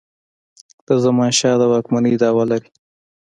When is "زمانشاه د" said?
1.03-1.63